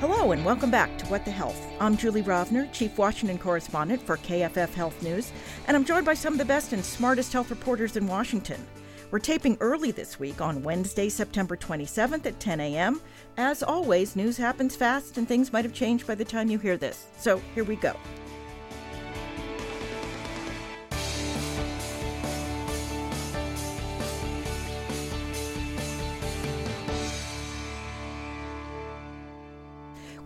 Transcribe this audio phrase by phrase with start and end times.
[0.00, 1.60] Hello and welcome back to What the Health.
[1.80, 5.32] I'm Julie Rovner, Chief Washington Correspondent for KFF Health News,
[5.66, 8.64] and I'm joined by some of the best and smartest health reporters in Washington.
[9.10, 13.00] We're taping early this week on Wednesday, September 27th at 10 a.m.
[13.38, 16.76] As always, news happens fast and things might have changed by the time you hear
[16.76, 17.08] this.
[17.16, 17.96] So here we go.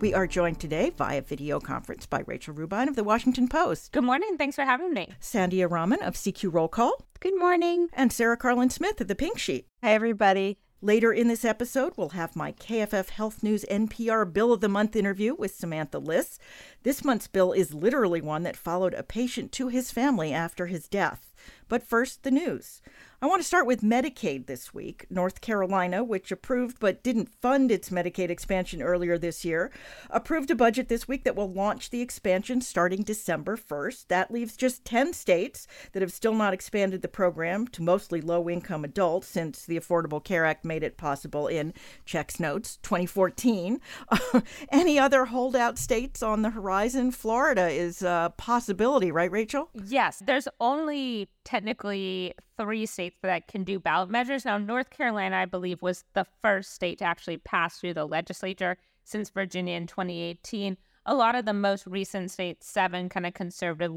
[0.03, 3.93] We are joined today via video conference by Rachel Roubein of the Washington Post.
[3.93, 4.35] Good morning.
[4.37, 5.13] Thanks for having me.
[5.21, 7.05] Sandhya Raman of CQ Roll Call.
[7.21, 7.87] Good morning.
[7.93, 9.65] And Sarah Karlin-Smith of the Pink Sheet.
[9.81, 10.57] Hi, everybody.
[10.81, 14.97] Later in this episode, we'll have my KFF Health News NPR Bill of the Month
[14.97, 16.37] interview with Samantha Liss.
[16.83, 20.89] This month's bill is literally one that followed a patient to his family after his
[20.89, 21.33] death.
[21.69, 22.81] But first, the news.
[23.23, 25.05] I want to start with Medicaid this week.
[25.09, 29.71] North Carolina, which approved but didn't fund its Medicaid expansion earlier this year,
[30.09, 34.07] approved a budget this week that will launch the expansion starting December 1st.
[34.09, 38.49] That leaves just 10 states that have still not expanded the program to mostly low
[38.49, 43.79] income adults since the Affordable Care Act made it possible in checks notes 2014.
[44.69, 47.09] any other holdout states on the horizon?
[47.09, 49.69] Florida is a possibility, right, Rachel?
[49.73, 54.45] Yes, there's only technically three states that can do ballot measures.
[54.45, 58.77] Now, North Carolina, I believe, was the first state to actually pass through the legislature
[59.03, 60.77] since Virginia in 2018.
[61.05, 63.91] A lot of the most recent states, seven kind of conservative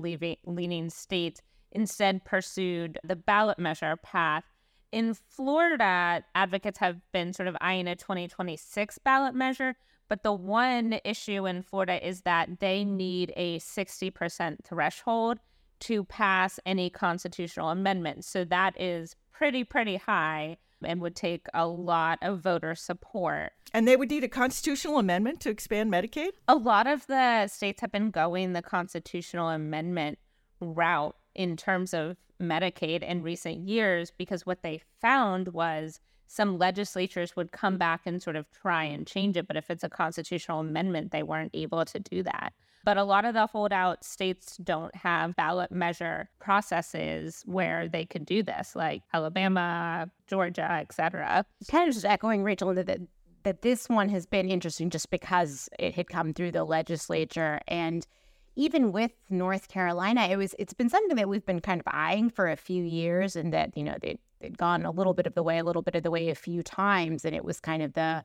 [0.44, 1.40] leaning states,
[1.72, 4.44] instead pursued the ballot measure path.
[4.92, 9.76] In Florida, advocates have been sort of eyeing a 2026 ballot measure,
[10.08, 15.38] but the one issue in Florida is that they need a 60% threshold
[15.80, 18.24] to pass any constitutional amendment.
[18.24, 23.52] So that is pretty, pretty high and would take a lot of voter support.
[23.72, 26.30] And they would need a constitutional amendment to expand Medicaid?
[26.48, 30.18] A lot of the states have been going the constitutional amendment
[30.60, 37.36] route in terms of Medicaid in recent years because what they found was some legislatures
[37.36, 39.46] would come back and sort of try and change it.
[39.46, 42.52] But if it's a constitutional amendment, they weren't able to do that.
[42.86, 48.24] But a lot of the holdout states don't have ballot measure processes where they could
[48.24, 51.44] do this, like Alabama, Georgia, et cetera.
[51.68, 53.00] Kind of just echoing Rachel that
[53.42, 57.60] that this one has been interesting just because it had come through the legislature.
[57.66, 58.06] And
[58.54, 62.30] even with North Carolina, it was it's been something that we've been kind of eyeing
[62.30, 65.34] for a few years, and that you know they they'd gone a little bit of
[65.34, 67.82] the way, a little bit of the way a few times, and it was kind
[67.82, 68.24] of the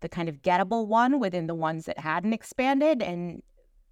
[0.00, 3.42] the kind of gettable one within the ones that hadn't expanded, and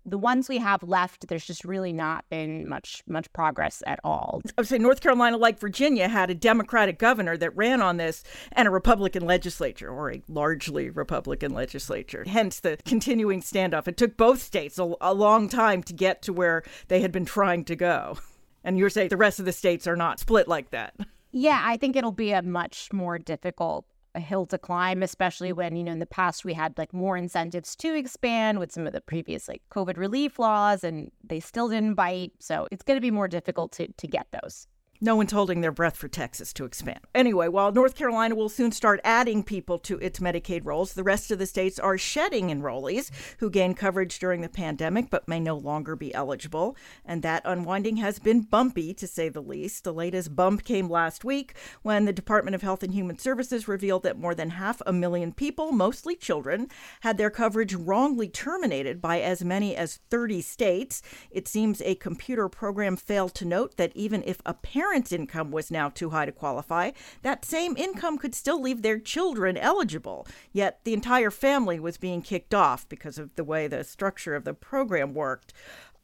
[0.05, 4.43] the ones we have left, there's just really not been much much progress at all.
[4.47, 8.25] I would say North Carolina, like Virginia, had a Democratic governor that ran on this
[8.53, 12.25] and a Republican legislature, or a largely Republican legislature.
[12.27, 13.89] Hence the continuing standoff.
[13.89, 17.25] It took both states a, a long time to get to where they had been
[17.25, 18.19] trying to go.
[18.65, 20.95] And you're saying the rest of the states are not split like that.
[21.33, 25.59] Yeah, I think it'll be a much more difficult a hill to climb, especially mm-hmm.
[25.59, 28.87] when, you know, in the past we had like more incentives to expand with some
[28.87, 32.33] of the previous like COVID relief laws and they still didn't bite.
[32.39, 34.67] So it's going to be more difficult to, to get those.
[35.05, 37.01] No one's holding their breath for Texas to expand.
[37.13, 41.33] Anyway, while North Carolina will soon start adding people to its Medicaid rolls, the rest
[41.33, 45.57] of the states are shedding enrollees who gained coverage during the pandemic but may no
[45.57, 46.77] longer be eligible.
[47.05, 49.83] And that unwinding has been bumpy, to say the least.
[49.83, 54.05] The latest bump came last week when the Department of Health and Human Services revealed
[54.05, 56.69] that more than half a million people, mostly children,
[57.01, 61.03] had their coverage wrongly terminated by as many as 30 states.
[61.33, 65.51] It seems a computer program failed to note that even if a parent parents' income
[65.51, 66.91] was now too high to qualify,
[67.23, 70.27] that same income could still leave their children eligible.
[70.53, 74.45] Yet the entire family was being kicked off because of the way the structure of
[74.45, 75.55] the program worked.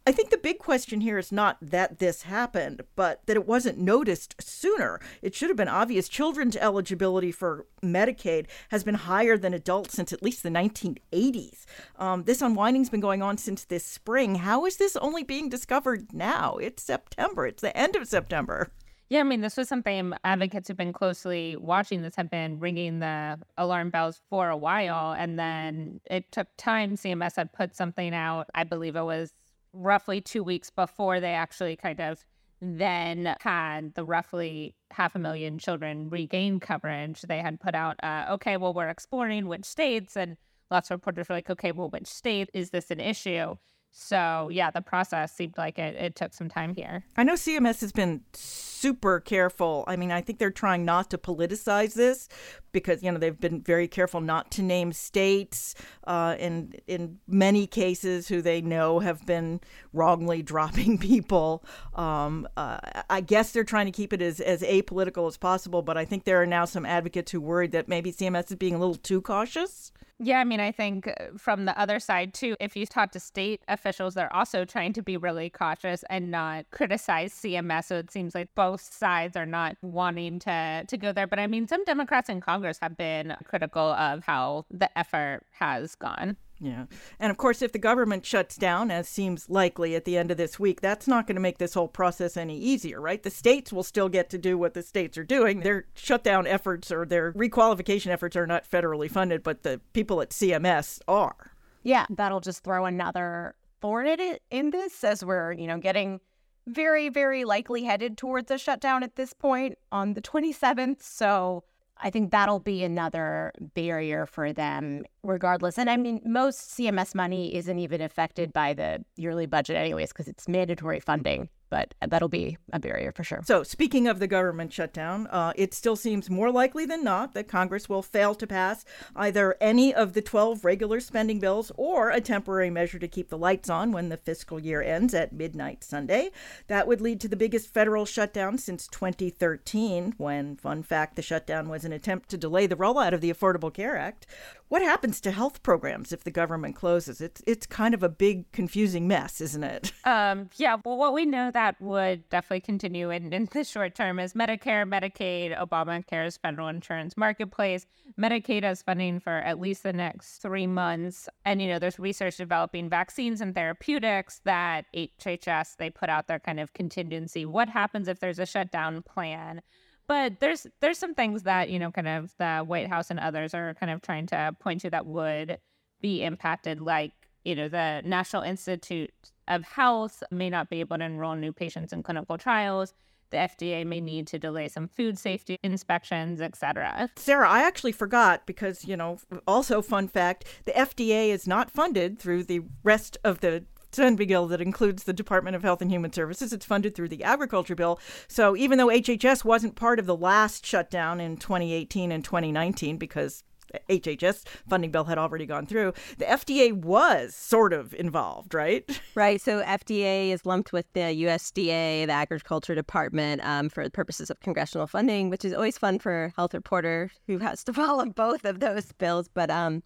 [0.07, 3.77] I think the big question here is not that this happened, but that it wasn't
[3.77, 5.01] noticed sooner.
[5.21, 6.09] It should have been obvious.
[6.09, 11.67] Children's eligibility for Medicaid has been higher than adults since at least the 1980s.
[11.97, 14.37] Um, this unwinding's been going on since this spring.
[14.37, 16.57] How is this only being discovered now?
[16.57, 18.71] It's September, it's the end of September.
[19.11, 22.99] Yeah, I mean, this was something advocates who've been closely watching this have been ringing
[22.99, 25.15] the alarm bells for a while.
[25.15, 26.95] And then it took time.
[26.95, 29.33] CMS had put something out, I believe it was
[29.73, 32.27] roughly two weeks before they actually kind of
[32.61, 37.23] then had the roughly half a million children regain coverage.
[37.23, 40.37] They had put out, uh, okay, well, we're exploring which states, and
[40.71, 43.57] lots of reporters were like, okay, well, which state is this an issue?
[43.91, 47.05] So, yeah, the process seemed like it, it took some time here.
[47.17, 49.85] I know CMS has been super careful.
[49.87, 52.29] I mean, I think they're trying not to politicize this
[52.71, 55.75] because, you know, they've been very careful not to name states
[56.07, 59.61] uh, in, in many cases who they know have been
[59.93, 61.65] wrongly dropping people.
[61.95, 62.79] Um, uh,
[63.11, 66.25] I guess they're trying to keep it as, as apolitical as possible, but I think
[66.25, 69.21] there are now some advocates who worried that maybe CMS is being a little too
[69.21, 69.93] cautious.
[70.21, 73.21] Yeah, I mean, I think uh, from the other side too, if you talk to
[73.21, 77.85] state officials, they're also trying to be really cautious and not criticize CMS.
[77.85, 81.29] So it seems like both sides are not wanting to to go there.
[81.29, 85.95] But I mean, some Democrats in Congress have been critical of how the effort has
[85.95, 86.37] gone.
[86.61, 86.87] Yeah.
[87.21, 90.37] And of course, if the government shuts down, as seems likely at the end of
[90.37, 93.23] this week, that's not going to make this whole process any easier, right?
[93.23, 95.61] The states will still get to do what the states are doing.
[95.61, 100.31] Their shutdown efforts or their requalification efforts are not federally funded, but the people at
[100.31, 101.53] CMS are.
[101.85, 104.09] Yeah, that'll just throw another thorn
[104.51, 106.21] in this as we're, you know, getting
[106.67, 111.03] very, very likely headed towards a shutdown at this point on the 27th.
[111.03, 111.63] So
[112.01, 115.79] I think that'll be another barrier for them, regardless.
[115.79, 120.29] And I mean, most CMS money isn't even affected by the yearly budget, anyways, because
[120.29, 123.43] it's mandatory funding but that'll be a barrier for sure.
[123.45, 127.49] So, speaking of the government shutdown, uh, it still seems more likely than not that
[127.49, 128.85] Congress will fail to pass
[129.15, 133.39] either any of the 12 regular spending bills or a temporary measure to keep the
[133.39, 136.31] lights on when the fiscal year ends at midnight Sunday.
[136.67, 141.69] That would lead to the biggest federal shutdown since 2013, when, fun fact, the shutdown
[141.69, 144.27] was an attempt to delay the rollout of the Affordable Care Act.
[144.69, 147.23] What happens to health programs if the government closes?
[147.23, 149.93] It's it's kind of a big confusing mess, isn't it?
[150.09, 150.79] Um, yeah.
[150.87, 154.89] Well, what we know that would definitely continue in, in the short term is Medicare,
[154.89, 157.85] Medicaid, Obamacare's federal insurance marketplace.
[158.19, 162.39] Medicaid has funding for at least the next three months, and you know there's research
[162.39, 167.45] developing vaccines and therapeutics that HHS they put out their kind of contingency.
[167.45, 169.61] What happens if there's a shutdown plan?
[170.09, 173.55] But there's there's some things that you know kind of the white house and others
[173.55, 175.59] are kind of trying to point to that would
[176.01, 177.13] be impacted like
[177.45, 179.13] you know the national institute
[179.47, 182.95] of health may not be able to enroll new patients in clinical trials
[183.31, 187.11] the FDA may need to delay some food safety inspections, etc.
[187.17, 192.19] Sarah, I actually forgot because, you know, also fun fact, the FDA is not funded
[192.19, 193.65] through the rest of the
[193.99, 196.53] spending bill that includes the Department of Health and Human Services.
[196.53, 197.99] It's funded through the Agriculture Bill.
[198.29, 203.43] So even though HHS wasn't part of the last shutdown in 2018 and 2019 because
[203.91, 205.93] HHS funding bill had already gone through.
[206.17, 208.85] The FDA was sort of involved, right?
[209.15, 209.41] Right.
[209.41, 214.39] So FDA is lumped with the USDA, the Agriculture Department, um, for the purposes of
[214.41, 218.45] congressional funding, which is always fun for a health reporter who has to follow both
[218.45, 219.29] of those bills.
[219.29, 219.83] But um,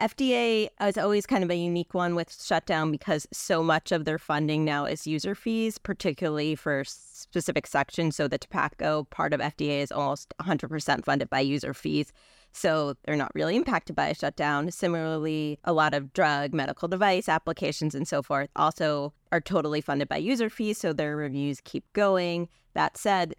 [0.00, 4.18] FDA is always kind of a unique one with shutdown because so much of their
[4.18, 8.16] funding now is user fees, particularly for specific sections.
[8.16, 12.12] So the tobacco part of FDA is almost 100% funded by user fees.
[12.52, 14.70] So they're not really impacted by a shutdown.
[14.70, 20.08] Similarly, a lot of drug, medical device applications, and so forth also are totally funded
[20.08, 20.78] by user fees.
[20.78, 22.48] So their reviews keep going.
[22.74, 23.34] That said,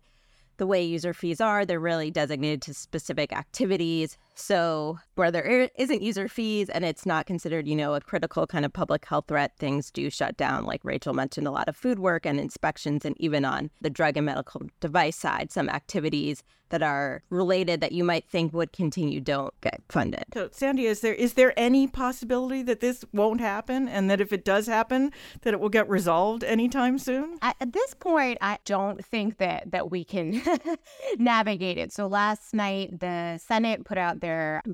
[0.57, 4.17] the way user fees are, they're really designated to specific activities.
[4.37, 8.65] So where there isn't user fees and it's not considered, you know, a critical kind
[8.65, 10.63] of public health threat, things do shut down.
[10.63, 14.15] Like Rachel mentioned, a lot of food work and inspections, and even on the drug
[14.15, 19.19] and medical device side, some activities that are related that you might think would continue
[19.21, 20.25] don't get funded.
[20.33, 24.33] So, Sandy, is there is there any possibility that this won't happen, and that if
[24.33, 27.37] it does happen, that it will get resolved anytime soon?
[27.41, 30.41] At, at this point, I don't think that that we can
[31.17, 31.93] navigate it.
[31.93, 34.26] So last night, the Senate put out their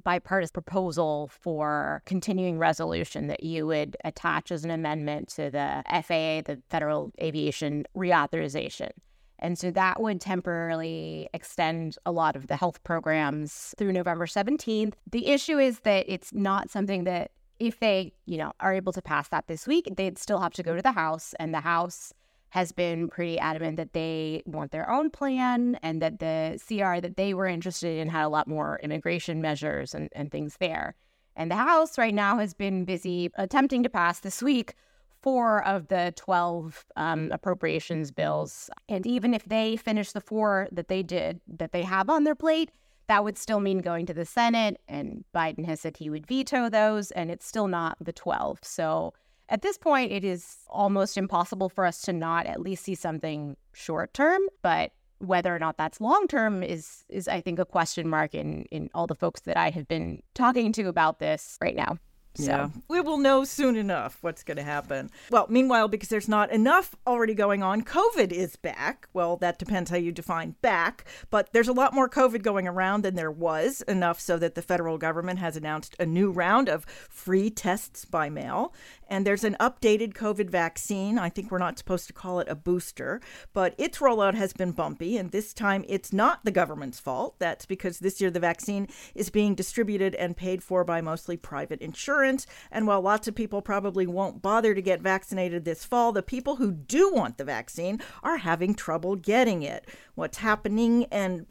[0.03, 6.41] bipartisan proposal for continuing resolution that you would attach as an amendment to the FAA,
[6.41, 8.91] the Federal Aviation Reauthorization.
[9.39, 14.93] And so that would temporarily extend a lot of the health programs through November 17th.
[15.11, 19.01] The issue is that it's not something that if they, you know, are able to
[19.01, 22.13] pass that this week, they'd still have to go to the House and the House
[22.53, 27.17] has been pretty adamant that they want their own plan and that the CR that
[27.17, 30.93] they were interested in had a lot more immigration measures and, and things there.
[31.35, 34.75] And the House right now has been busy attempting to pass this week
[35.23, 38.69] four of the 12 um, appropriations bills.
[38.87, 42.35] And even if they finish the four that they did, that they have on their
[42.35, 42.69] plate,
[43.07, 44.79] that would still mean going to the Senate.
[44.87, 48.59] And Biden has said he would veto those, and it's still not the 12.
[48.61, 49.15] So
[49.53, 53.55] at this point, it is almost impossible for us to not at least see something
[53.71, 58.09] short term, but whether or not that's long term is is I think a question
[58.09, 61.75] mark in in all the folks that I have been talking to about this right
[61.75, 61.99] now.
[62.35, 62.45] So.
[62.45, 65.11] Yeah, we will know soon enough what's going to happen.
[65.29, 69.07] Well, meanwhile, because there's not enough already going on, COVID is back.
[69.13, 73.03] Well, that depends how you define back, but there's a lot more COVID going around
[73.03, 76.85] than there was, enough so that the federal government has announced a new round of
[77.07, 78.73] free tests by mail.
[79.13, 81.19] And there's an updated COVID vaccine.
[81.19, 83.21] I think we're not supposed to call it a booster,
[83.53, 87.35] but its rollout has been bumpy, and this time it's not the government's fault.
[87.37, 91.79] That's because this year the vaccine is being distributed and paid for by mostly private
[91.79, 92.47] insurance.
[92.71, 96.55] And while lots of people probably won't bother to get vaccinated this fall, the people
[96.55, 99.87] who do want the vaccine are having trouble getting it.
[100.15, 101.45] What's happening and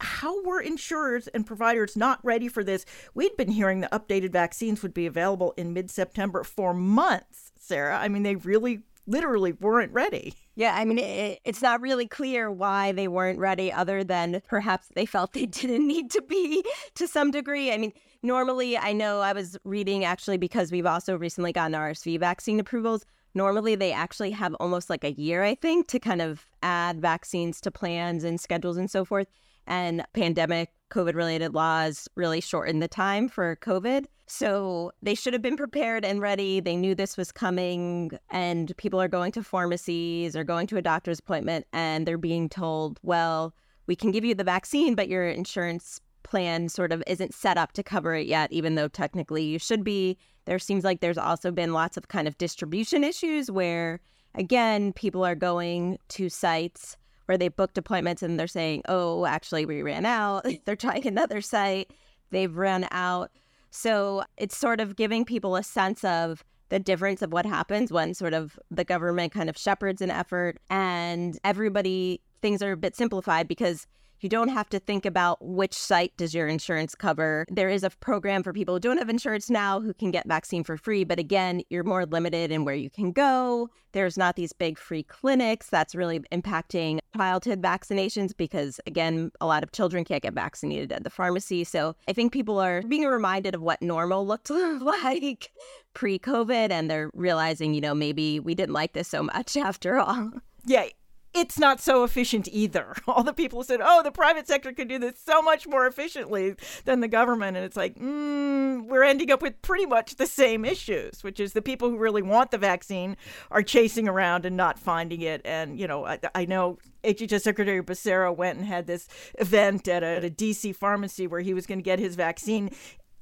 [0.00, 2.84] how were insurers and providers not ready for this?
[3.14, 7.98] We'd been hearing the updated vaccines would be available in mid September for months, Sarah.
[7.98, 10.34] I mean, they really literally weren't ready.
[10.54, 14.88] Yeah, I mean, it, it's not really clear why they weren't ready, other than perhaps
[14.94, 16.64] they felt they didn't need to be
[16.94, 17.72] to some degree.
[17.72, 17.92] I mean,
[18.22, 23.04] normally, I know I was reading actually because we've also recently gotten RSV vaccine approvals.
[23.34, 27.60] Normally, they actually have almost like a year, I think, to kind of add vaccines
[27.62, 29.28] to plans and schedules and so forth.
[29.70, 34.06] And pandemic COVID related laws really shortened the time for COVID.
[34.26, 36.58] So they should have been prepared and ready.
[36.58, 40.82] They knew this was coming, and people are going to pharmacies or going to a
[40.82, 43.54] doctor's appointment, and they're being told, well,
[43.86, 47.72] we can give you the vaccine, but your insurance plan sort of isn't set up
[47.72, 50.18] to cover it yet, even though technically you should be.
[50.46, 54.00] There seems like there's also been lots of kind of distribution issues where,
[54.34, 56.96] again, people are going to sites
[57.30, 60.44] where they booked appointments and they're saying, oh, actually, we ran out.
[60.64, 61.92] they're trying another site,
[62.32, 63.30] they've run out.
[63.70, 68.14] So it's sort of giving people a sense of the difference of what happens when
[68.14, 72.96] sort of the government kind of shepherds an effort and everybody things are a bit
[72.96, 73.86] simplified because
[74.22, 77.46] you don't have to think about which site does your insurance cover.
[77.50, 80.64] There is a program for people who don't have insurance now who can get vaccine
[80.64, 83.68] for free, but again, you're more limited in where you can go.
[83.92, 89.62] There's not these big free clinics that's really impacting childhood vaccinations because again, a lot
[89.62, 91.64] of children can't get vaccinated at the pharmacy.
[91.64, 95.50] So, I think people are being reminded of what normal looked like
[95.94, 100.30] pre-COVID and they're realizing, you know, maybe we didn't like this so much after all.
[100.64, 100.86] Yeah,
[101.32, 102.94] it's not so efficient either.
[103.06, 106.56] All the people said, "Oh, the private sector could do this so much more efficiently
[106.84, 110.64] than the government," and it's like, mm, we're ending up with pretty much the same
[110.64, 113.16] issues, which is the people who really want the vaccine
[113.50, 115.40] are chasing around and not finding it.
[115.44, 119.08] And you know, I, I know HHS Secretary Becerra went and had this
[119.38, 122.70] event at a, at a DC pharmacy where he was going to get his vaccine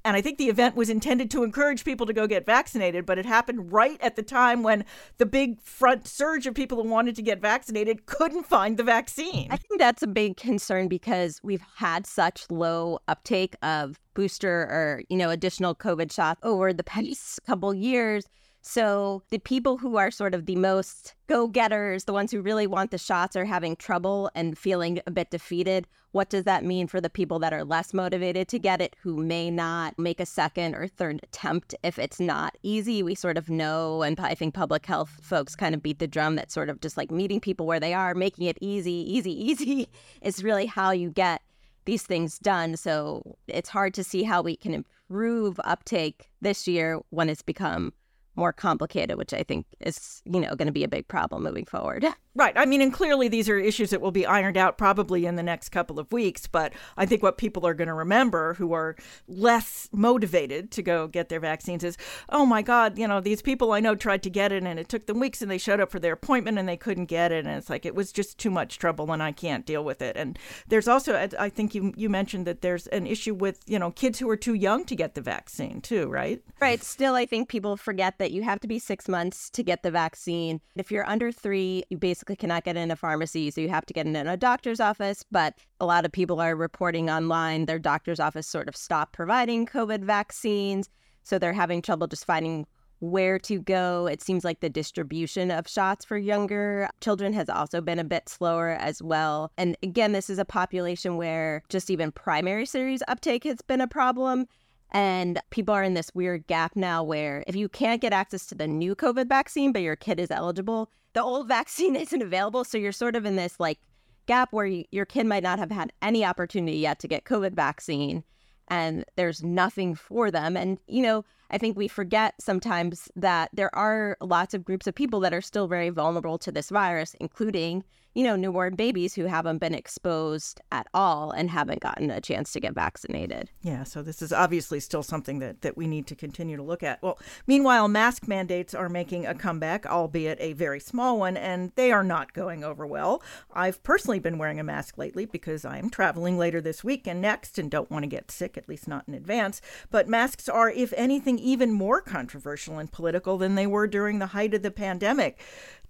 [0.09, 3.19] and I think the event was intended to encourage people to go get vaccinated, but
[3.19, 4.87] it happened right at the time when
[5.19, 9.49] the big front surge of people who wanted to get vaccinated couldn't find the vaccine.
[9.51, 15.03] I think that's a big concern because we've had such low uptake of booster or,
[15.11, 18.25] you know, additional COVID shots over the past couple years
[18.69, 22.67] so the people who are sort of the most go getters, the ones who really
[22.67, 25.87] want the shots, are having trouble and feeling a bit defeated.
[26.13, 29.17] What does that mean for the people that are less motivated to get it, who
[29.17, 33.03] may not make a second or third attempt if it's not easy?
[33.03, 36.37] We sort of know, and I think public health folks kind of beat the drum
[36.37, 39.89] that sort of just like meeting people where they are, making it easy, easy, easy
[40.21, 41.41] is really how you get
[41.87, 42.77] these things done.
[42.77, 47.95] So it's hard to see how we can improve uptake this year when it's become
[48.39, 51.67] more complicated, which I think is, you know, going to be a big problem moving
[51.67, 52.07] forward.
[52.35, 52.57] Right.
[52.57, 55.43] I mean, and clearly these are issues that will be ironed out probably in the
[55.43, 56.47] next couple of weeks.
[56.47, 58.95] But I think what people are going to remember who are
[59.27, 61.97] less motivated to go get their vaccines is,
[62.29, 64.89] oh my God, you know, these people I know tried to get it and it
[64.89, 67.45] took them weeks and they showed up for their appointment and they couldn't get it.
[67.45, 70.17] And it's like, it was just too much trouble and I can't deal with it.
[70.17, 73.91] And there's also, I think you, you mentioned that there's an issue with, you know,
[73.91, 76.41] kids who are too young to get the vaccine too, right?
[76.61, 76.85] Right.
[76.85, 79.91] Still, I think people forget that you have to be six months to get the
[79.91, 80.61] vaccine.
[80.77, 83.87] If you're under three, you basically basically cannot get in a pharmacy, so you have
[83.87, 85.25] to get in a doctor's office.
[85.31, 89.67] But a lot of people are reporting online their doctor's office sort of stopped providing
[89.67, 90.89] COVID vaccines.
[91.23, 92.67] So they're having trouble just finding
[93.01, 94.07] where to go.
[94.07, 98.29] It seems like the distribution of shots for younger children has also been a bit
[98.29, 99.53] slower as well.
[99.57, 103.87] And again, this is a population where just even primary series uptake has been a
[103.87, 104.47] problem.
[104.91, 108.55] And people are in this weird gap now where if you can't get access to
[108.55, 112.65] the new COVID vaccine, but your kid is eligible, the old vaccine isn't available.
[112.65, 113.79] So you're sort of in this like
[114.27, 117.53] gap where you, your kid might not have had any opportunity yet to get COVID
[117.55, 118.25] vaccine
[118.69, 120.57] and there's nothing for them.
[120.57, 124.95] And, you know, I think we forget sometimes that there are lots of groups of
[124.95, 127.83] people that are still very vulnerable to this virus, including,
[128.19, 132.51] you know, newborn babies who haven't been exposed at all and haven't gotten a chance
[132.53, 133.49] to get vaccinated.
[133.63, 136.83] Yeah, so this is obviously still something that, that we need to continue to look
[136.83, 137.01] at.
[137.01, 141.93] Well, meanwhile, mask mandates are making a comeback, albeit a very small one, and they
[141.93, 143.23] are not going over well.
[143.53, 147.57] I've personally been wearing a mask lately because I'm traveling later this week and next
[147.57, 149.61] and don't want to get sick, at least not in advance.
[149.93, 154.27] But masks are, if anything, even more controversial and political than they were during the
[154.27, 155.39] height of the pandemic.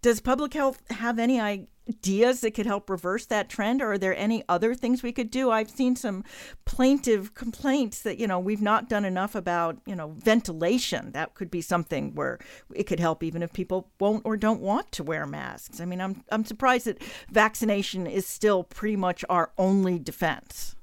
[0.00, 4.17] Does public health have any ideas that could help reverse that trend, or are there
[4.17, 5.50] any other things we could do?
[5.50, 6.23] I've seen some
[6.64, 11.12] plaintive complaints that, you know, we've not done enough about, you know, ventilation.
[11.12, 12.38] That could be something where
[12.75, 15.81] it could help even if people won't or don't want to wear masks.
[15.81, 20.76] I mean, I'm, I'm surprised that vaccination is still pretty much our only defense.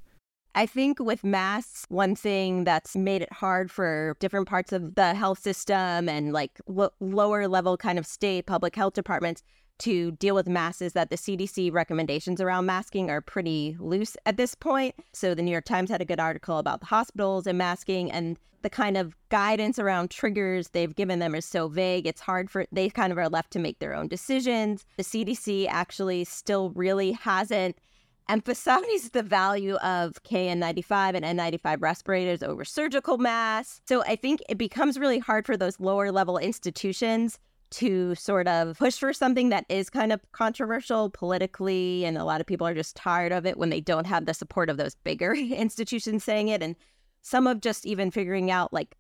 [0.58, 5.14] I think with masks, one thing that's made it hard for different parts of the
[5.14, 9.44] health system and like lo- lower level kind of state public health departments
[9.80, 14.38] to deal with masks is that the CDC recommendations around masking are pretty loose at
[14.38, 14.96] this point.
[15.12, 18.40] So the New York Times had a good article about the hospitals and masking and
[18.62, 22.08] the kind of guidance around triggers they've given them is so vague.
[22.08, 24.86] It's hard for they kind of are left to make their own decisions.
[24.96, 27.78] The CDC actually still really hasn't
[28.30, 33.82] emphasize the value of KN95 and N95 respirators over surgical masks.
[33.88, 37.38] So I think it becomes really hard for those lower level institutions
[37.72, 42.06] to sort of push for something that is kind of controversial politically.
[42.06, 44.34] And a lot of people are just tired of it when they don't have the
[44.34, 46.64] support of those bigger institutions saying it.
[46.64, 46.76] And
[47.22, 48.96] some of just even figuring out like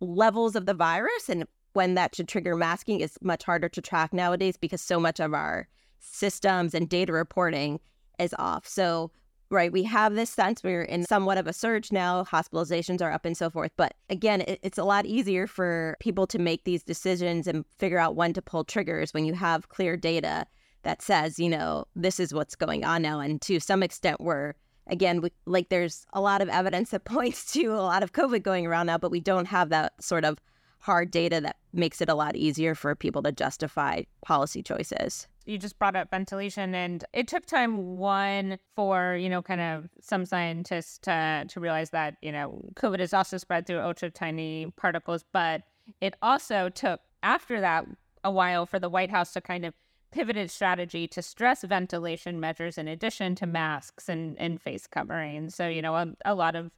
[0.00, 4.12] levels of the virus and when that should trigger masking is much harder to track
[4.12, 5.68] nowadays because so much of our
[5.98, 7.78] systems and data reporting
[8.20, 8.66] is off.
[8.66, 9.10] So,
[9.50, 13.24] right, we have this sense we're in somewhat of a surge now, hospitalizations are up
[13.24, 13.72] and so forth.
[13.76, 17.98] But again, it, it's a lot easier for people to make these decisions and figure
[17.98, 20.46] out when to pull triggers when you have clear data
[20.82, 23.20] that says, you know, this is what's going on now.
[23.20, 24.54] And to some extent, we're
[24.86, 28.42] again, we, like there's a lot of evidence that points to a lot of COVID
[28.42, 30.38] going around now, but we don't have that sort of
[30.80, 35.28] hard data that makes it a lot easier for people to justify policy choices.
[35.46, 39.88] You just brought up ventilation and it took time one for you know kind of
[40.00, 44.72] some scientists to to realize that you know covid is also spread through ultra tiny
[44.76, 45.62] particles but
[46.00, 47.84] it also took after that
[48.22, 49.74] a while for the white house to kind of
[50.12, 55.54] pivot its strategy to stress ventilation measures in addition to masks and, and face coverings.
[55.54, 56.70] So you know a, a lot of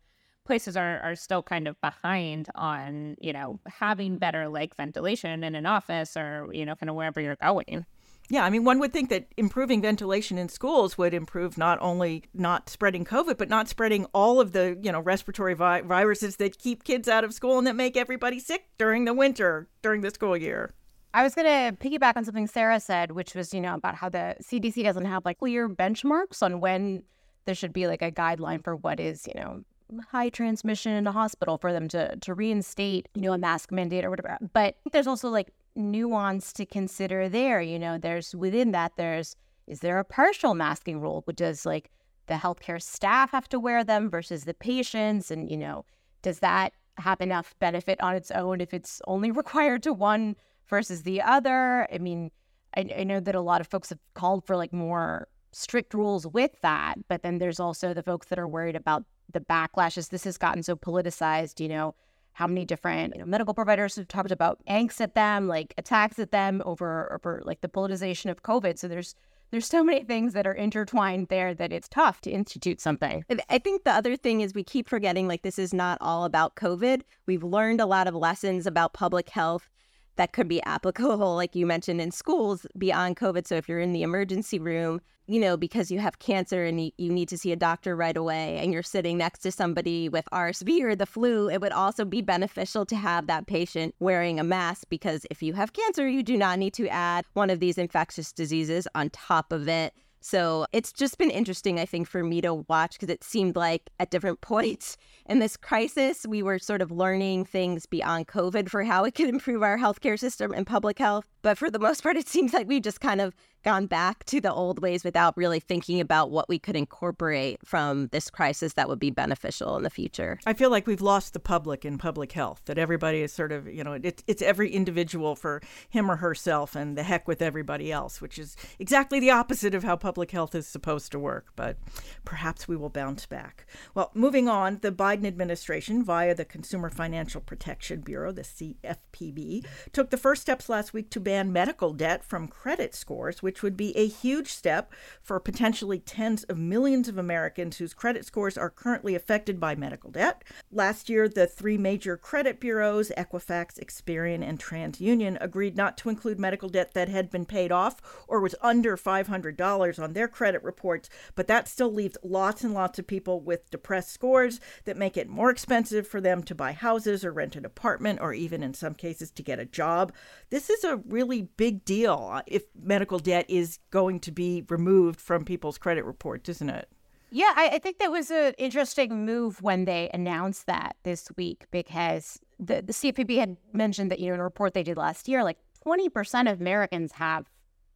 [0.45, 5.55] places are, are still kind of behind on you know having better like ventilation in
[5.55, 7.85] an office or you know kind of wherever you're going
[8.33, 12.25] yeah, I mean, one would think that improving ventilation in schools would improve not only
[12.33, 16.59] not spreading COVID, but not spreading all of the, you know, respiratory vi- viruses that
[16.59, 20.11] keep kids out of school and that make everybody sick during the winter, during the
[20.11, 20.73] school year.
[21.13, 24.09] I was going to piggyback on something Sarah said, which was, you know, about how
[24.09, 27.03] the CDC doesn't have like clear benchmarks on when
[27.45, 29.63] there should be like a guideline for what is, you know,
[30.11, 34.05] high transmission in a hospital for them to to reinstate, you know, a mask mandate
[34.05, 34.39] or whatever.
[34.53, 37.61] But there's also like nuance to consider there.
[37.61, 41.25] You know, there's within that, there's is there a partial masking rule?
[41.35, 41.91] Does like
[42.27, 45.31] the healthcare staff have to wear them versus the patients?
[45.31, 45.85] And, you know,
[46.23, 50.37] does that have enough benefit on its own if it's only required to one
[50.69, 51.89] versus the other?
[51.93, 52.31] I mean,
[52.77, 56.27] I, I know that a lot of folks have called for like more strict rules
[56.27, 60.09] with that, but then there's also the folks that are worried about the backlashes.
[60.09, 61.95] This has gotten so politicized, you know,
[62.33, 66.19] how many different you know, medical providers have talked about angst at them, like attacks
[66.19, 68.79] at them over over like the politicization of COVID.
[68.79, 69.15] So there's
[69.51, 73.23] there's so many things that are intertwined there that it's tough to institute something.
[73.51, 76.57] I think the other thing is we keep forgetting like this is not all about
[76.57, 77.03] COVID.
[77.27, 79.69] We've learned a lot of lessons about public health
[80.17, 83.47] that could be applicable, like you mentioned, in schools beyond COVID.
[83.47, 87.13] So if you're in the emergency room, you know, because you have cancer and you,
[87.13, 90.83] need to see a doctor right away and you're sitting next to somebody with RSV
[90.83, 94.89] or the flu, it would also be beneficial to have that patient wearing a mask
[94.91, 98.33] because if you have cancer, you do not need to add one of these infectious
[98.33, 99.95] diseases on top of it.
[100.23, 103.91] So it's just been interesting, I think, for me to watch because it seemed like
[103.99, 108.85] at different points in this crisis, we were sort of learning things beyond COVID for
[108.85, 111.27] how it could improve our healthcare system and public health.
[111.43, 114.41] But for the most part, it seems like we've just kind of gone back to
[114.41, 118.89] the old ways without really thinking about what we could incorporate from this crisis that
[118.89, 120.39] would be beneficial in the future.
[120.47, 123.67] I feel like we've lost the public in public health, that everybody is sort of,
[123.67, 127.93] you know, it's, it's every individual for him or herself and the heck with everybody
[127.93, 131.49] else, which is exactly the opposite of how public health is supposed to work.
[131.57, 131.77] But
[132.25, 133.67] perhaps we will bounce back.
[133.95, 140.11] Well, moving on, the Biden administration, via the Consumer Financial Protection Bureau, the CFPB, took
[140.11, 143.77] the first steps last week to ban medical debt from credit scores, which which would
[143.77, 148.71] be a huge step for potentially tens of millions of Americans whose credit scores are
[148.71, 150.43] currently affected by medical debt.
[150.71, 156.41] Last year, the three major credit bureaus, Equifax, Experian, and TransUnion, agreed not to include
[156.41, 161.11] medical debt that had been paid off or was under $500 on their credit reports,
[161.35, 165.29] but that still leaves lots and lots of people with depressed scores that make it
[165.29, 168.95] more expensive for them to buy houses or rent an apartment or even in some
[168.95, 170.11] cases to get a job.
[170.49, 175.21] This is a really big deal uh, if medical debt is going to be removed
[175.21, 176.89] from people's credit reports, isn't it?
[177.31, 181.65] Yeah, I, I think that was an interesting move when they announced that this week
[181.71, 185.29] because the, the CFPB had mentioned that, you know, in a report they did last
[185.29, 187.47] year, like 20% of Americans have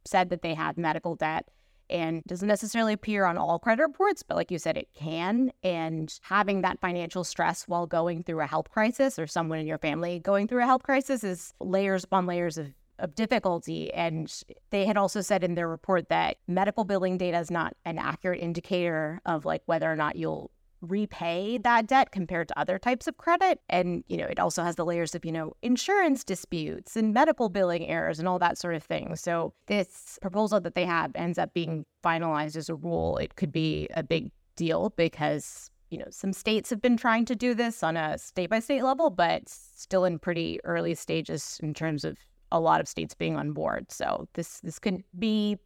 [0.05, 1.49] said that they have medical debt
[1.89, 5.51] and doesn't necessarily appear on all credit reports, but like you said, it can.
[5.63, 9.77] And having that financial stress while going through a health crisis or someone in your
[9.77, 13.93] family going through a health crisis is layers upon layers of of difficulty.
[13.93, 14.33] And
[14.69, 18.41] they had also said in their report that medical billing data is not an accurate
[18.41, 23.17] indicator of like whether or not you'll repay that debt compared to other types of
[23.17, 23.59] credit.
[23.69, 27.49] And, you know, it also has the layers of, you know, insurance disputes and medical
[27.49, 29.15] billing errors and all that sort of thing.
[29.15, 33.17] So this proposal that they have ends up being finalized as a rule.
[33.17, 37.35] It could be a big deal because you know, some states have been trying to
[37.35, 41.73] do this on a state by state level, but still in pretty early stages in
[41.73, 42.17] terms of
[42.51, 43.91] a lot of states being on board.
[43.91, 45.57] So this this could be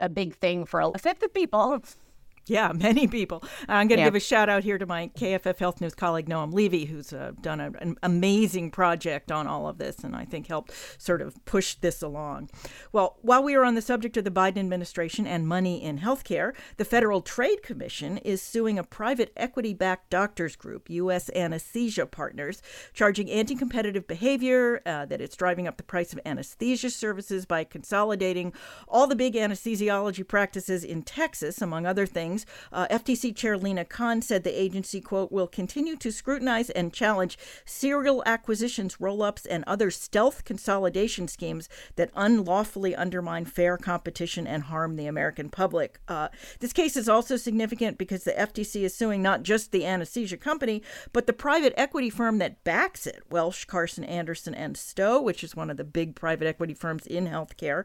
[0.00, 1.82] a big thing for a fifth of people.
[2.48, 3.42] Yeah, many people.
[3.68, 4.04] I'm going to yeah.
[4.06, 7.32] give a shout out here to my KFF Health News colleague, Noam Levey, who's uh,
[7.40, 11.44] done a, an amazing project on all of this and I think helped sort of
[11.44, 12.50] push this along.
[12.92, 16.54] Well, while we are on the subject of the Biden administration and money in healthcare,
[16.76, 21.30] the Federal Trade Commission is suing a private equity backed doctors group, U.S.
[21.34, 26.90] Anesthesia Partners, charging anti competitive behavior, uh, that it's driving up the price of anesthesia
[26.90, 28.52] services by consolidating
[28.88, 32.35] all the big anesthesiology practices in Texas, among other things
[32.72, 37.38] uh, FTC Chair Lina Khan said the agency, quote, will continue to scrutinize and challenge
[37.64, 44.64] serial acquisitions, roll ups, and other stealth consolidation schemes that unlawfully undermine fair competition and
[44.64, 46.00] harm the American public.
[46.08, 46.28] Uh,
[46.60, 50.82] this case is also significant because the FTC is suing not just the anesthesia company,
[51.12, 55.56] but the private equity firm that backs it, Welsh, Carson, Anderson, and Stowe, which is
[55.56, 57.84] one of the big private equity firms in healthcare.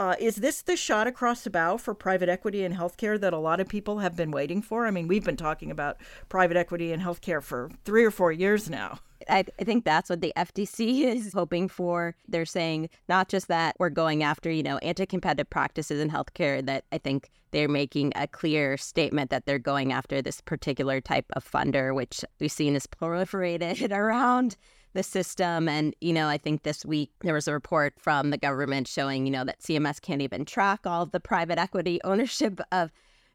[0.00, 3.38] Uh, is this the shot across the bow for private equity in healthcare that a
[3.38, 4.86] lot of people have been waiting for?
[4.86, 5.98] I mean, we've been talking about
[6.30, 9.00] private equity in healthcare for three or four years now.
[9.28, 12.16] I, I, think that's what the FTC is hoping for.
[12.26, 16.84] They're saying not just that we're going after, you know, anti-competitive practices in healthcare, that
[16.90, 21.44] I think they're making a clear statement that they're going after this particular type of
[21.44, 24.56] funder, which we've seen is proliferated around
[24.92, 25.68] the system.
[25.68, 29.26] And, you know, I think this week there was a report from the government showing,
[29.26, 32.90] you know, that CMS can't even track all of the private equity ownership of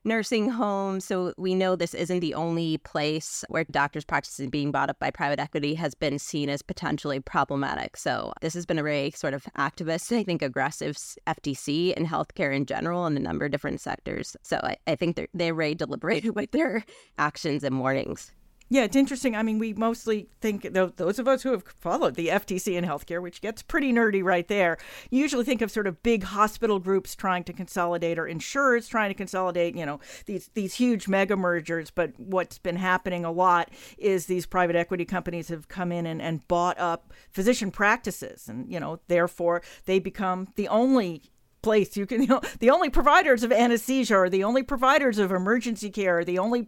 [0.06, 1.04] nursing homes.
[1.04, 5.10] So we know this isn't the only place where doctors' practices being bought up by
[5.10, 7.98] private equity has been seen as potentially problematic.
[7.98, 10.96] So this has been a very sort of activist, I think, aggressive
[11.28, 14.38] FTC in healthcare in general in a number of different sectors.
[14.44, 16.86] So I, I think they're, they're very deliberated with their
[17.18, 18.32] actions and warnings.
[18.68, 19.36] Yeah, it's interesting.
[19.36, 23.22] I mean, we mostly think, those of us who have followed the FTC in healthcare,
[23.22, 24.78] which gets pretty nerdy right there,
[25.12, 29.12] you usually think of sort of big hospital groups trying to consolidate or insurers trying
[29.12, 31.92] to consolidate, you know, these, these huge mega mergers.
[31.92, 36.20] But what's been happening a lot is these private equity companies have come in and,
[36.20, 38.48] and bought up physician practices.
[38.50, 41.22] And, you know, therefore they become the only
[41.66, 41.98] place.
[41.98, 45.90] You can, you know, the only providers of anesthesia are the only providers of emergency
[45.90, 46.68] care, the only,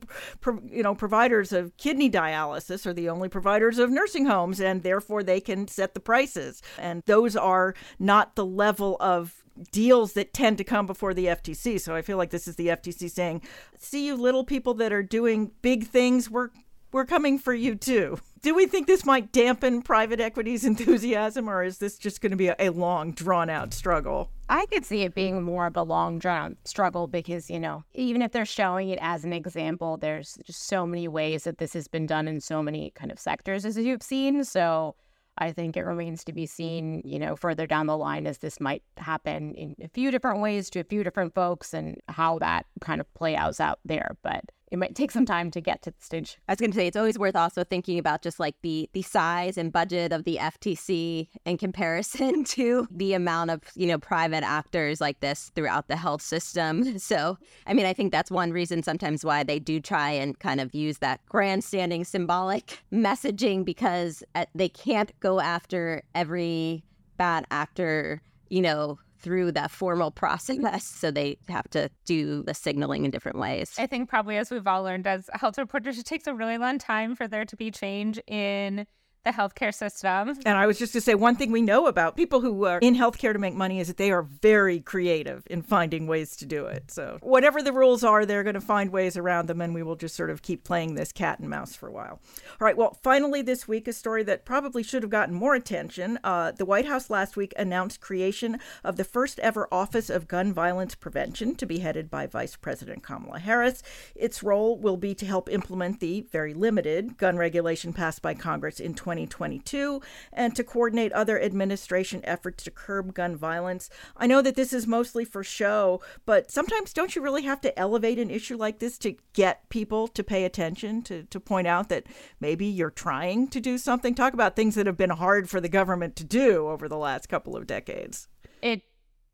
[0.69, 5.23] you know, providers of kidney dialysis are the only providers of nursing homes, and therefore
[5.23, 6.61] they can set the prices.
[6.77, 11.79] And those are not the level of deals that tend to come before the FTC.
[11.79, 13.41] So I feel like this is the FTC saying,
[13.79, 16.49] "See you little people that are doing big things, we're
[16.97, 21.63] we're coming for you too." Do we think this might dampen private equity's enthusiasm, or
[21.63, 24.31] is this just going to be a, long, drawn out struggle?
[24.49, 28.21] I could see it being more of a long, drawn struggle because, you know, even
[28.21, 31.87] if they're showing it as an example, there's just so many ways that this has
[31.87, 34.43] been done in so many kind of sectors, as you've seen.
[34.43, 34.95] So
[35.37, 38.59] I think it remains to be seen, you know, further down the line as this
[38.59, 42.65] might happen in a few different ways to a few different folks and how that
[42.81, 44.15] kind of play out out there.
[44.23, 46.37] But it might take some time to get to the stage.
[46.47, 49.01] I was going to say it's always worth also thinking about just like the the
[49.01, 54.43] size and budget of the FTC in comparison to the amount of you know private
[54.43, 56.97] actors like this throughout the health system.
[57.07, 60.59] So I mean, I think that's one reason sometimes why they do try and kind
[60.59, 66.83] of use that grandstanding symbolic messaging because uh, they can't go after every
[67.17, 70.57] bad actor you know through that formal process.
[70.97, 73.73] So they have to do the signaling in different ways.
[73.77, 76.79] I think probably as we've all learned as health reporters, it takes a really long
[76.79, 78.87] time for there to be change in
[79.27, 80.39] the healthcare system.
[80.45, 82.95] And I was just to say one thing we know about people who are in
[82.95, 86.65] healthcare to make money is that they are very creative in finding ways to do
[86.65, 86.89] it.
[86.89, 89.97] So whatever the rules are, they're going to find ways around them, and we will
[89.97, 92.21] just sort of keep playing this cat and mouse for a while.
[92.59, 92.77] All right.
[92.77, 96.19] Well, finally this week, a story that probably should have gotten more attention.
[96.23, 100.53] Uh, the White House last week announced creation of the first ever Office of Gun
[100.53, 103.83] Violence Prevention to be headed by Vice President Kamala Harris.
[104.15, 108.79] Its role will be to help implement the very limited gun regulation passed by Congress
[108.79, 109.16] in 20.
[109.25, 110.01] 2022
[110.31, 113.89] and to coordinate other administration efforts to curb gun violence.
[114.15, 117.77] I know that this is mostly for show, but sometimes don't you really have to
[117.79, 121.89] elevate an issue like this to get people to pay attention, to, to point out
[121.89, 122.05] that
[122.39, 124.13] maybe you're trying to do something?
[124.13, 127.29] Talk about things that have been hard for the government to do over the last
[127.29, 128.27] couple of decades.
[128.61, 128.81] It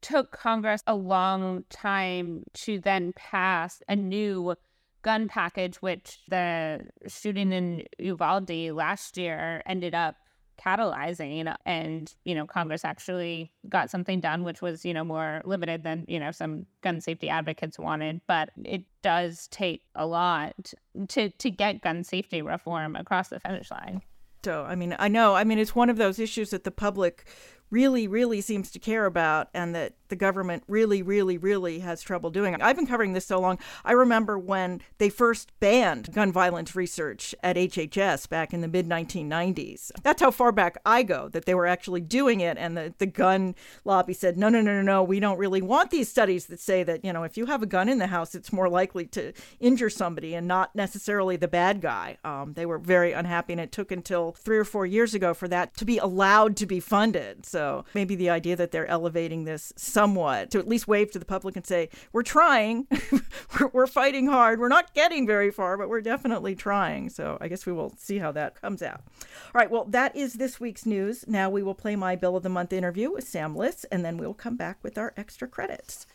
[0.02, 4.56] took Congress a long time to then pass a new
[5.04, 10.16] gun package, which the shooting in Uvalde last year ended up
[10.64, 15.84] catalyzing and you know congress actually got something done which was you know more limited
[15.84, 18.22] than you know some gun safety advocates wanted.
[18.28, 20.74] But it does take a lot
[21.10, 24.02] to to get gun safety reform across the finish line.
[24.44, 27.26] So i mean i know i mean it's one of those issues that the public
[27.74, 32.30] really, really seems to care about and that the government really, really, really has trouble
[32.30, 32.54] doing.
[32.62, 33.58] I've been covering this so long.
[33.84, 38.88] I remember when they first banned gun violence research at HHS back in the mid
[38.88, 39.92] 1990s.
[40.04, 42.60] That's how far back I go, that they were actually doing it.
[42.60, 43.56] And the, the gun
[43.86, 46.84] lobby said, no, no, no, no, no, we don't really want these studies that say
[46.84, 49.34] that, you know, if you have a gun in the house, it's more likely to
[49.60, 52.20] injure somebody and not necessarily the bad guy.
[52.24, 53.54] Um, they were very unhappy.
[53.54, 56.68] And it took until three or four years ago for that to be allowed to
[56.68, 57.48] be funded.
[57.48, 61.20] So so maybe the idea that they're elevating this somewhat to at least wave to
[61.20, 62.88] the public and say, we're trying,
[63.60, 67.10] we're, we're fighting hard, we're not getting very far, but we're definitely trying.
[67.10, 69.00] So I guess we will see how that comes out.
[69.00, 71.24] All right, well, that is this week's news.
[71.26, 74.18] Now we will play my Bill of the Month interview with Sam Liss, and then
[74.18, 76.06] we'll come back with our extra credits.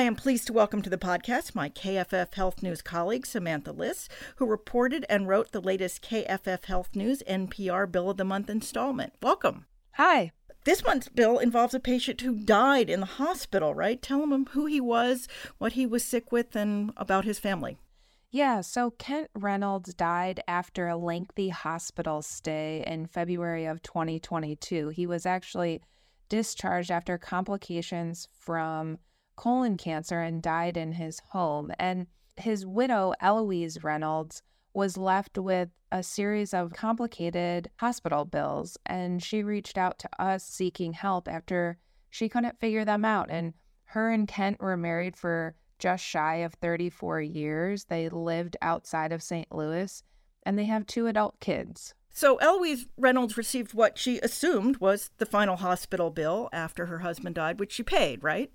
[0.00, 4.08] I am pleased to welcome to the podcast my KFF Health News colleague, Samantha Liss,
[4.36, 9.12] who reported and wrote the latest KFF Health News NPR Bill of the Month installment.
[9.20, 9.66] Welcome.
[9.96, 10.32] Hi.
[10.64, 14.00] This month's bill involves a patient who died in the hospital, right?
[14.00, 17.76] Tell him who he was, what he was sick with, and about his family.
[18.30, 24.88] Yeah, so Kent Reynolds died after a lengthy hospital stay in February of 2022.
[24.88, 25.82] He was actually
[26.30, 28.96] discharged after complications from
[29.40, 31.72] colon cancer and died in his home.
[31.78, 34.42] And his widow, Eloise Reynolds,
[34.74, 38.76] was left with a series of complicated hospital bills.
[38.84, 41.78] And she reached out to us seeking help after
[42.10, 43.30] she couldn't figure them out.
[43.30, 47.84] And her and Kent were married for just shy of 34 years.
[47.86, 49.50] They lived outside of St.
[49.50, 50.02] Louis
[50.42, 51.94] and they have two adult kids.
[52.10, 57.36] So Eloise Reynolds received what she assumed was the final hospital bill after her husband
[57.36, 58.50] died, which she paid, right?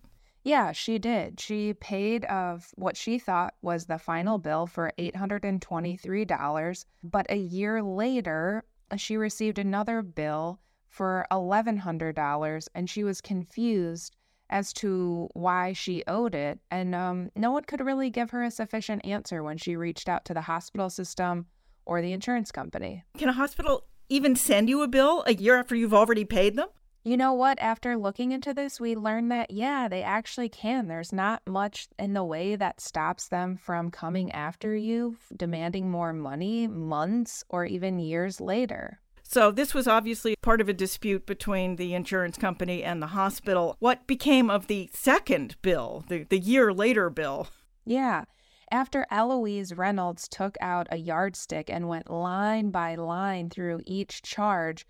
[0.45, 1.39] Yeah, she did.
[1.39, 7.81] She paid of what she thought was the final bill for $823, but a year
[7.81, 14.15] later, uh, she received another bill for $1,100 and she was confused
[14.51, 16.60] as to why she owed it.
[16.69, 20.25] And um, no one could really give her a sufficient answer when she reached out
[20.25, 21.47] to the hospital system
[21.88, 23.03] or the insurance company.
[23.17, 26.67] Can a hospital even send you a bill a year after you've already paid them?
[27.07, 27.59] You know what?
[27.61, 30.87] After looking into this, we learned that, yeah, they actually can.
[30.87, 36.13] There's not much in the way that stops them from coming after you, demanding more
[36.13, 39.01] money months or even years later.
[39.21, 43.75] So, this was obviously part of a dispute between the insurance company and the hospital.
[43.77, 47.49] What became of the second bill, the, the year later bill?
[47.85, 48.23] Yeah.
[48.71, 54.87] After Eloise Reynolds took out a yardstick and went line by line through each charge,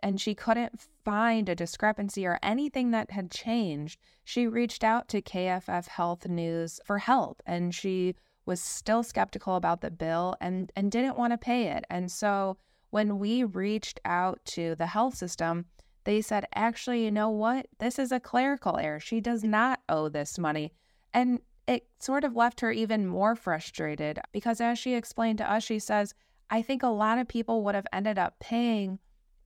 [0.00, 5.22] and she couldn't find a discrepancy or anything that had changed, she reached out to
[5.22, 10.90] KFF Health News for help and she was still skeptical about the bill and, and
[10.90, 11.84] didn't want to pay it.
[11.88, 12.56] And so
[12.90, 15.66] when we reached out to the health system,
[16.02, 17.66] they said, actually, you know what?
[17.78, 18.98] This is a clerical error.
[18.98, 20.72] She does not owe this money.
[21.14, 21.38] And
[21.68, 25.78] it sort of left her even more frustrated because, as she explained to us, she
[25.78, 26.14] says,
[26.50, 28.98] I think a lot of people would have ended up paying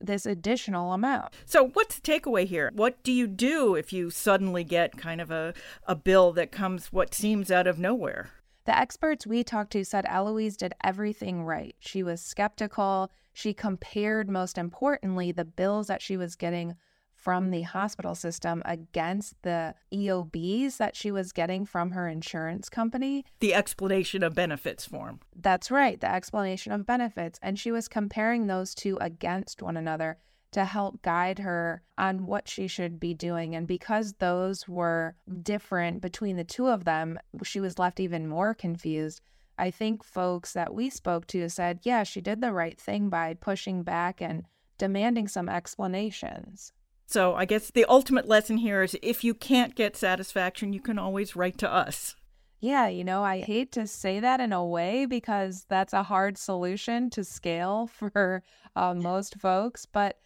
[0.05, 1.33] this additional amount.
[1.45, 2.71] So, what's the takeaway here?
[2.73, 5.53] What do you do if you suddenly get kind of a,
[5.87, 8.31] a bill that comes what seems out of nowhere?
[8.65, 11.75] The experts we talked to said Eloise did everything right.
[11.79, 13.11] She was skeptical.
[13.33, 16.75] She compared, most importantly, the bills that she was getting
[17.21, 23.23] from the hospital system against the EOBs that she was getting from her insurance company.
[23.39, 25.19] The explanation of benefits form.
[25.35, 27.37] That's right, the explanation of benefits.
[27.43, 30.17] And she was comparing those two against one another
[30.53, 33.55] to help guide her on what she should be doing.
[33.55, 38.55] And because those were different between the two of them, she was left even more
[38.55, 39.21] confused.
[39.59, 43.35] I think folks that we spoke to said, yeah, she did the right thing by
[43.35, 44.45] pushing back and
[44.79, 46.73] demanding some explanations.
[47.11, 50.97] So I guess the ultimate lesson here is if you can't get satisfaction, you can
[50.97, 52.15] always write to us.
[52.61, 56.37] Yeah, you know, I hate to say that in a way because that's a hard
[56.37, 58.43] solution to scale for
[58.77, 59.85] uh, most folks.
[59.85, 60.19] But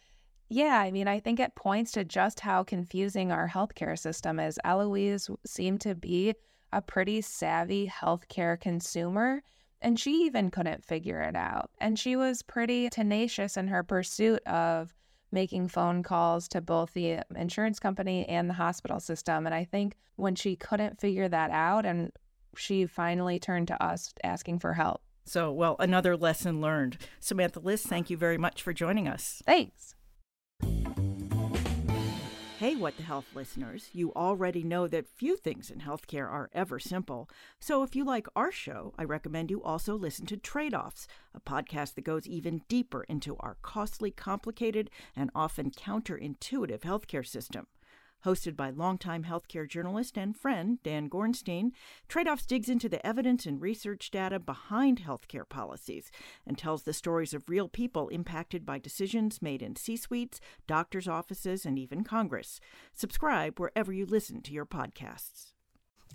[0.48, 4.56] yeah, I mean, I think it points to just how confusing our healthcare system is.
[4.62, 6.34] Eloise seemed to be
[6.72, 9.42] a pretty savvy healthcare consumer,
[9.82, 11.70] and she even couldn't figure it out.
[11.80, 14.94] And she was pretty tenacious in her pursuit of
[15.32, 19.46] making phone calls to both the um, insurance company and the hospital system.
[19.46, 22.12] And I think when she couldn't figure that out, and
[22.56, 25.02] she finally turned to us asking for help.
[25.24, 26.98] So, well, another lesson learned.
[27.20, 29.42] Samantha Liss, thank you very much for joining us.
[29.44, 29.94] Thanks.
[32.58, 36.78] Hey, What the Health listeners, you already know that few things in healthcare are ever
[36.78, 37.28] simple.
[37.60, 41.40] So if you like our show, I recommend you also listen to Trade Offs, a
[41.40, 47.66] podcast that goes even deeper into our costly, complicated, and often counterintuitive healthcare system.
[48.26, 51.70] Hosted by longtime healthcare journalist and friend Dan Gorenstein,
[52.08, 56.10] Trade Offs digs into the evidence and research data behind healthcare policies
[56.44, 61.06] and tells the stories of real people impacted by decisions made in C suites, doctors'
[61.06, 62.58] offices, and even Congress.
[62.92, 65.52] Subscribe wherever you listen to your podcasts.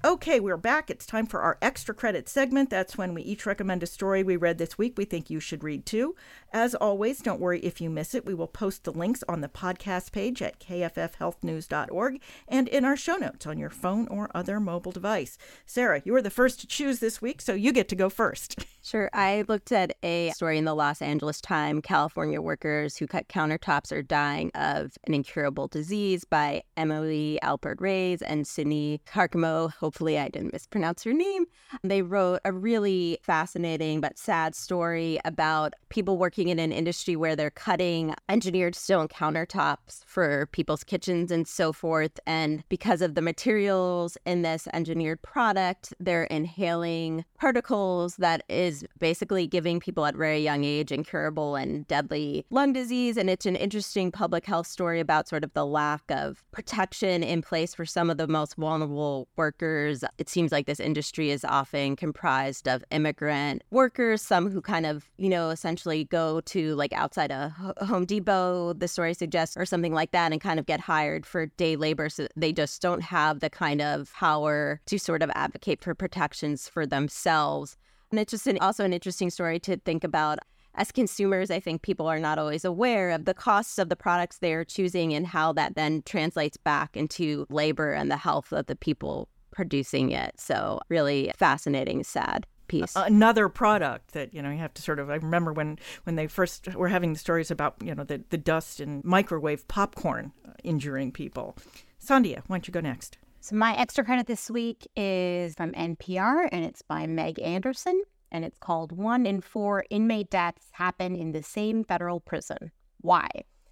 [0.04, 0.89] Okay, we're back.
[0.89, 2.71] It's time for our extra credit segment.
[2.71, 5.63] That's when we each recommend a story we read this week we think you should
[5.63, 6.15] read too.
[6.53, 8.25] As always, don't worry if you miss it.
[8.25, 13.15] We will post the links on the podcast page at kffhealthnews.org and in our show
[13.15, 15.37] notes on your phone or other mobile device.
[15.65, 18.65] Sarah, you were the first to choose this week, so you get to go first.
[18.83, 19.11] Sure.
[19.13, 23.91] I looked at a story in the Los Angeles Times California workers who cut countertops
[23.91, 29.71] are dying of an incurable disease by Emily Alpert Reyes and Sydney Carcamo.
[29.73, 31.45] Hopefully, I didn't mispronounce her name.
[31.83, 37.36] They wrote a really fascinating but sad story about people working in an industry where
[37.36, 42.19] they're cutting engineered stone countertops for people's kitchens and so forth.
[42.25, 48.86] And because of the materials in this engineered product, they're inhaling particles that is is
[48.99, 53.17] basically giving people at very young age incurable and deadly lung disease.
[53.17, 57.41] And it's an interesting public health story about sort of the lack of protection in
[57.41, 60.04] place for some of the most vulnerable workers.
[60.17, 65.10] It seems like this industry is often comprised of immigrant workers, some who kind of,
[65.17, 67.49] you know, essentially go to like outside a
[67.85, 71.47] Home Depot, the story suggests, or something like that, and kind of get hired for
[71.47, 72.07] day labor.
[72.07, 76.69] So they just don't have the kind of power to sort of advocate for protections
[76.69, 77.75] for themselves.
[78.11, 80.39] And it's just an, also an interesting story to think about.
[80.75, 84.37] As consumers, I think people are not always aware of the costs of the products
[84.37, 88.75] they're choosing and how that then translates back into labor and the health of the
[88.77, 90.39] people producing it.
[90.39, 92.95] So, really fascinating, sad piece.
[92.95, 95.10] Another product that you know you have to sort of.
[95.10, 98.38] I remember when when they first were having the stories about you know the the
[98.38, 101.57] dust and microwave popcorn uh, injuring people.
[102.03, 103.17] Sandhya, why don't you go next?
[103.41, 108.01] So, my extra credit this week is from NPR and it's by Meg Anderson.
[108.34, 112.71] And it's called One in Four Inmate Deaths Happen in the Same Federal Prison.
[113.01, 113.27] Why?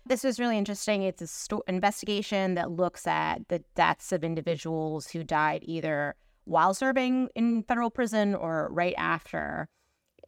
[0.06, 1.04] This is really interesting.
[1.04, 6.16] It's a sto- investigation that looks at the deaths of individuals who died either
[6.50, 9.70] while serving in federal prison or right after.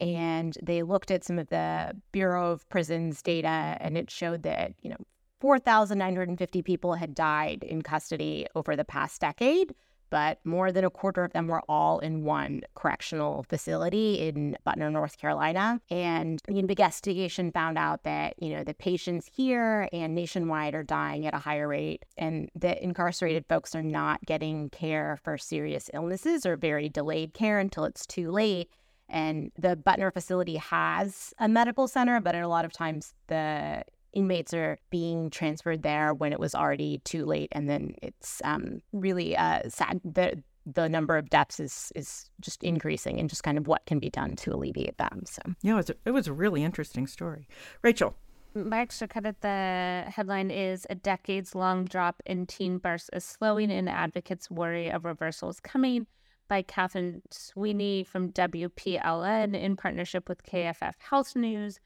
[0.00, 4.72] And they looked at some of the Bureau of Prisons data, and it showed that,
[4.80, 4.96] you know,
[5.40, 9.74] 4,950 people had died in custody over the past decade,
[10.12, 14.92] but more than a quarter of them were all in one correctional facility in Butner,
[14.92, 15.80] North Carolina.
[15.90, 21.26] And the investigation found out that, you know, the patients here and nationwide are dying
[21.26, 26.44] at a higher rate, and that incarcerated folks are not getting care for serious illnesses
[26.44, 28.68] or very delayed care until it's too late.
[29.08, 33.82] And the Butner facility has a medical center, but a lot of times the
[34.12, 38.80] inmates are being transferred there when it was already too late, and then it's um,
[38.92, 40.00] really uh, sad.
[40.04, 43.98] that the number of deaths is is just increasing, and just kind of what can
[43.98, 45.22] be done to alleviate them.
[45.26, 47.48] So yeah, it was a, it was a really interesting story.
[47.82, 48.14] Rachel.
[48.54, 53.70] My extra credit, the headline is A decades long drop in teen births is slowing,
[53.70, 56.06] and advocates worry of reversals coming
[56.48, 61.80] by Catherine Sweeney from WPLN in partnership with KFF Health News.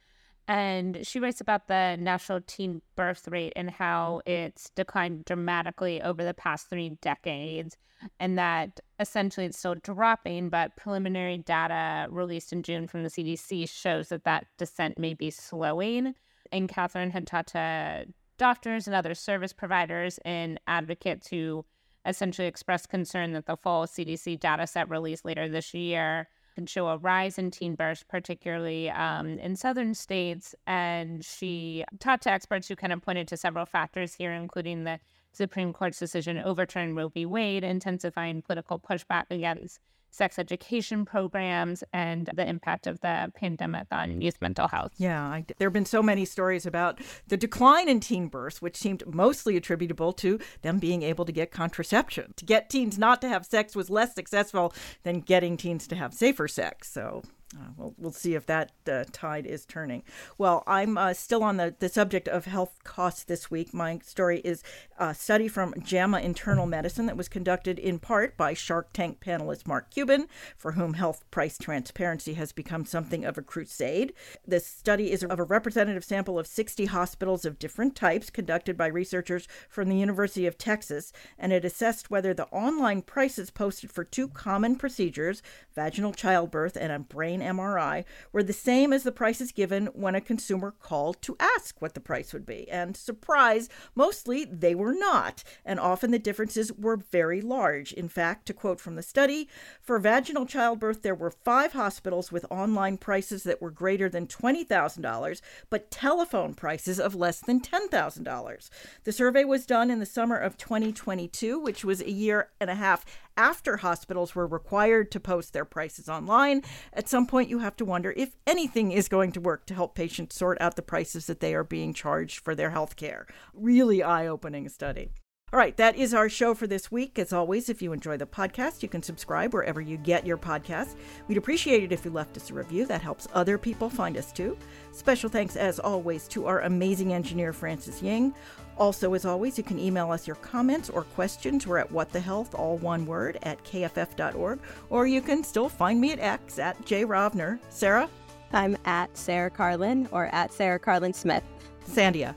[0.48, 4.44] And she writes about the national teen birth rate and how mm-hmm.
[4.44, 7.76] it's declined dramatically over the past three decades,
[8.20, 13.68] and that essentially it's still dropping, but preliminary data released in June from the CDC
[13.68, 16.14] shows that that descent may be slowing.
[16.52, 18.06] And Catherine had talked to
[18.38, 21.64] doctors and other service providers and advocates who
[22.04, 26.88] essentially expressed concern that the full CDC data set released later this year can show
[26.88, 30.54] a rise in teen births, particularly um, in southern states.
[30.66, 34.98] And she talked to experts who kind of pointed to several factors here, including the
[35.32, 37.26] Supreme Court's decision overturning Roe v.
[37.26, 39.80] Wade, intensifying political pushback against
[40.16, 44.22] sex education programs and the impact of the pandemic on mm.
[44.22, 44.92] youth mental health.
[44.96, 48.76] Yeah, I, there have been so many stories about the decline in teen births, which
[48.76, 52.34] seemed mostly attributable to them being able to get contraception.
[52.36, 56.14] To get teens not to have sex was less successful than getting teens to have
[56.14, 56.90] safer sex.
[56.90, 57.22] So
[57.54, 60.02] uh, we'll, we'll see if that uh, tide is turning.
[60.36, 63.72] Well, I'm uh, still on the, the subject of health costs this week.
[63.72, 64.64] My story is
[64.98, 69.64] a study from JAMA Internal Medicine that was conducted in part by Shark Tank panelist
[69.64, 70.26] Mark Cuban,
[70.56, 74.12] for whom health price transparency has become something of a crusade.
[74.44, 78.88] This study is of a representative sample of 60 hospitals of different types conducted by
[78.88, 84.02] researchers from the University of Texas, and it assessed whether the online prices posted for
[84.02, 85.42] two common procedures,
[85.76, 90.20] vaginal childbirth and a brain MRI were the same as the prices given when a
[90.20, 92.68] consumer called to ask what the price would be.
[92.68, 97.92] And surprise, mostly they were not, and often the differences were very large.
[97.92, 99.48] In fact, to quote from the study,
[99.80, 105.40] for vaginal childbirth, there were five hospitals with online prices that were greater than $20,000,
[105.68, 108.70] but telephone prices of less than $10,000.
[109.04, 112.74] The survey was done in the summer of 2022, which was a year and a
[112.74, 113.04] half
[113.36, 116.62] after hospitals were required to post their prices online.
[116.92, 119.94] At some point, you have to wonder if anything is going to work to help
[119.94, 123.26] patients sort out the prices that they are being charged for their health care.
[123.52, 125.10] Really eye opening study.
[125.52, 127.20] All right, that is our show for this week.
[127.20, 130.96] As always, if you enjoy the podcast, you can subscribe wherever you get your podcasts.
[131.28, 132.84] We'd appreciate it if you left us a review.
[132.84, 134.58] That helps other people find us too.
[134.90, 138.34] Special thanks, as always, to our amazing engineer, Francis Ying.
[138.76, 141.64] Also, as always, you can email us your comments or questions.
[141.64, 144.58] We're at What the Health, all one word, at kff.org.
[144.90, 147.60] Or you can still find me at X at jrovner.
[147.70, 148.10] Sarah?
[148.52, 151.44] I'm at Sarah Karlin or at Sarah Karlin Smith.
[151.88, 152.34] Sandhya?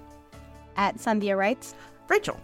[0.76, 1.74] At Sandhya Writes.
[2.07, 2.39] Rachel?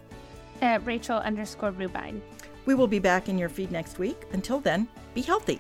[0.62, 2.22] At Rachel underscore Roubein.
[2.66, 4.24] We will be back in your feed next week.
[4.34, 5.60] Until then, be healthy.